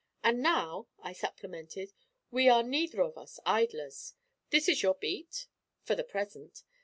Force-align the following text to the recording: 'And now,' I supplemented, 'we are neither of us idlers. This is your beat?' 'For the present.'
'And 0.23 0.41
now,' 0.41 0.87
I 0.99 1.13
supplemented, 1.13 1.93
'we 2.31 2.49
are 2.49 2.63
neither 2.63 3.01
of 3.03 3.19
us 3.19 3.39
idlers. 3.45 4.15
This 4.49 4.67
is 4.67 4.81
your 4.81 4.95
beat?' 4.95 5.45
'For 5.83 5.93
the 5.93 6.03
present.' 6.03 6.63